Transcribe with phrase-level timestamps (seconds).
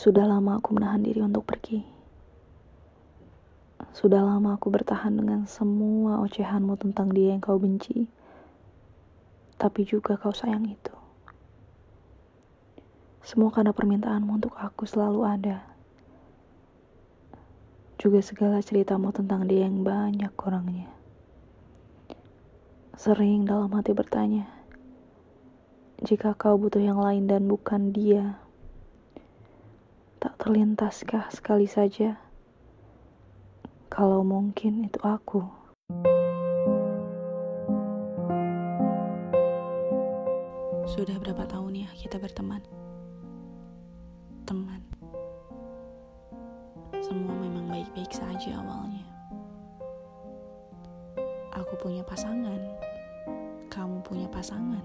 [0.00, 1.84] Sudah lama aku menahan diri untuk pergi.
[3.92, 8.08] Sudah lama aku bertahan dengan semua ocehanmu tentang dia yang kau benci,
[9.60, 10.96] tapi juga kau sayang itu.
[13.20, 15.68] Semua karena permintaanmu untuk aku selalu ada.
[18.00, 20.88] Juga segala ceritamu tentang dia yang banyak kurangnya.
[22.96, 24.48] Sering dalam hati bertanya,
[26.00, 28.40] jika kau butuh yang lain dan bukan dia,
[30.40, 32.16] terlintaskah sekali saja
[33.92, 35.44] kalau mungkin itu aku?
[40.88, 42.64] Sudah berapa tahun ya kita berteman?
[44.48, 44.80] Teman.
[47.04, 49.04] Semua memang baik-baik saja awalnya.
[51.52, 52.64] Aku punya pasangan,
[53.68, 54.80] kamu punya pasangan.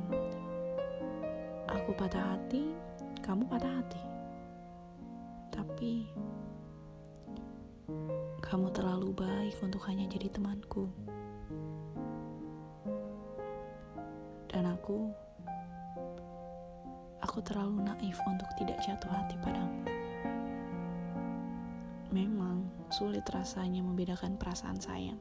[1.72, 2.76] Aku patah hati,
[3.24, 4.15] kamu patah hati.
[5.56, 6.12] Tapi
[8.46, 10.86] kamu terlalu baik untuk hanya jadi temanku.
[14.52, 15.10] Dan aku
[17.26, 19.84] aku terlalu naif untuk tidak jatuh hati padamu.
[22.14, 25.20] Memang sulit rasanya membedakan perasaan sayang.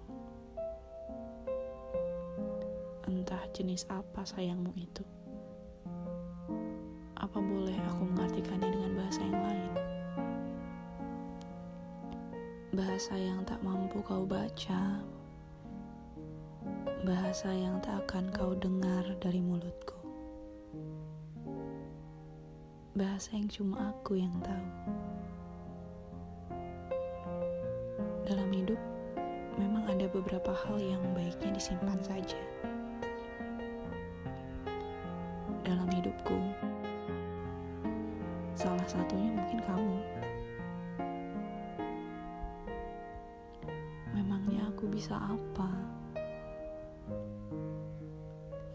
[3.09, 5.03] Entah jenis apa sayangmu itu.
[7.19, 9.44] Apa boleh aku mengartikannya dengan bahasa yang
[12.75, 14.99] Bahasa yang tak mampu kau baca.
[17.07, 19.95] Bahasa yang tak akan kau dengar dari mulutku.
[22.99, 24.69] Bahasa yang cuma aku yang tahu.
[28.27, 28.83] Dalam hidup,
[29.55, 32.43] memang ada beberapa hal yang baiknya disimpan saja.
[35.63, 36.43] Dalam hidupku,
[38.59, 40.14] salah satunya mungkin kamu.
[44.95, 45.71] Bisa apa?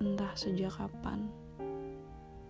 [0.03, 1.31] Entah sejak kapan,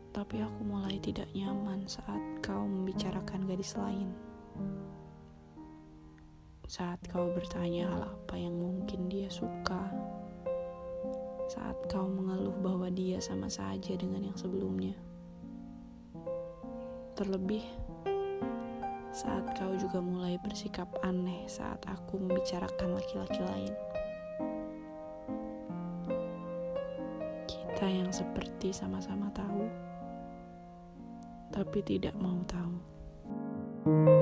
[0.09, 4.09] tapi aku mulai tidak nyaman saat kau membicarakan gadis lain.
[6.66, 9.85] Saat kau bertanya hal apa yang mungkin dia suka,
[11.45, 14.97] saat kau mengeluh bahwa dia sama saja dengan yang sebelumnya.
[17.13, 17.88] Terlebih
[19.19, 23.75] saat kau juga mulai bersikap aneh saat aku membicarakan laki-laki lain.
[27.44, 29.68] Kita yang seperti sama-sama tahu,
[31.52, 34.19] tapi tidak mau tahu.